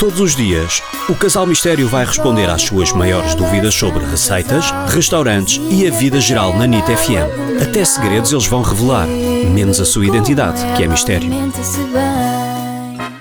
[0.00, 5.60] Todos os dias, o Casal Mistério vai responder às suas maiores dúvidas sobre receitas, restaurantes
[5.70, 7.60] e a vida geral na NIT FM.
[7.62, 11.30] Até segredos eles vão revelar, menos a sua identidade, que é mistério.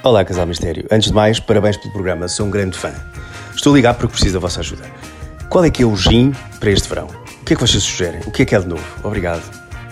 [0.01, 0.85] Olá, Casal Mistério.
[0.89, 2.93] Antes de mais, parabéns pelo programa, sou um grande fã.
[3.53, 4.85] Estou a ligar porque preciso da vossa ajuda.
[5.49, 7.07] Qual é que é o gin para este verão?
[7.41, 8.21] O que é que vocês sugerem?
[8.25, 8.85] O que é que é de novo?
[9.03, 9.43] Obrigado.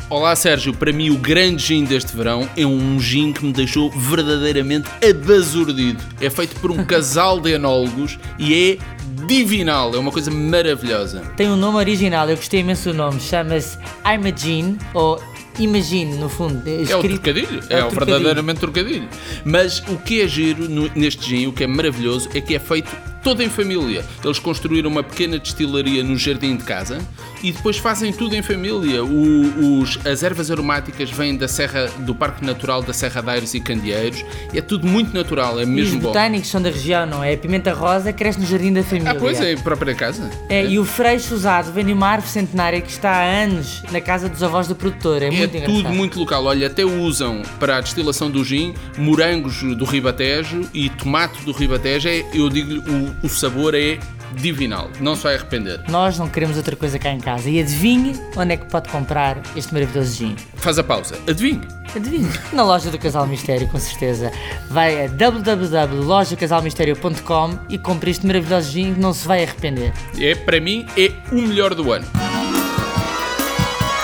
[0.09, 3.91] Olá Sérgio, para mim o grande gin deste verão é um gin que me deixou
[3.91, 6.01] verdadeiramente abasurdido.
[6.21, 11.23] É feito por um casal de enólogos e é divinal, é uma coisa maravilhosa.
[11.35, 15.21] Tem um nome original, eu gostei imenso do nome, chama-se I'm a Gin, ou
[15.59, 16.61] Imagine, no fundo.
[16.67, 19.09] É o trocadilho, é, é o, verdadeiramente trocadilho.
[19.43, 22.95] Mas o que é giro neste gin, o que é maravilhoso, é que é feito
[23.27, 24.05] toda em família.
[24.23, 26.97] Eles construíram uma pequena destilaria no jardim de casa
[27.43, 29.03] e depois fazem tudo em família.
[29.03, 33.53] O, os, as ervas aromáticas vêm da Serra, do Parque Natural da Serra de Aires
[33.53, 34.23] e Candeeiros.
[34.53, 37.33] É tudo muito natural, é mesmo e os botânicos são da região, não é?
[37.33, 39.11] A pimenta rosa cresce no jardim da família.
[39.11, 40.29] Ah, pois é, própria casa.
[40.47, 43.83] É, é, e o freixo usado vem de uma árvore centenária que está há anos
[43.91, 45.21] na casa dos avós do produtor.
[45.21, 45.83] É, é muito engraçado.
[45.83, 46.45] tudo muito local.
[46.45, 52.07] Olha, até usam para a destilação do gin morangos do Ribatejo e tomate do Ribatejo.
[52.07, 53.99] É, eu digo-lhe, o, o sabor é
[54.33, 55.79] divinal, não se vai arrepender.
[55.87, 57.49] Nós não queremos outra coisa cá em casa.
[57.49, 60.35] E adivinhe onde é que pode comprar este maravilhoso gin?
[60.55, 61.61] Faz a pausa, adivinhe.
[61.95, 62.29] Adivinhe.
[62.51, 64.29] Na loja do Casal Mistério, com certeza.
[64.69, 69.93] Vai a www.lojacasalmistério.com e compre este maravilhoso gin que não se vai arrepender.
[70.19, 72.05] É, para mim, é o melhor do ano.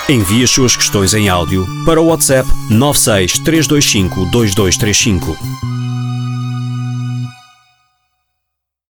[0.08, 5.36] Envie as suas questões em áudio para o WhatsApp 96 325 2235.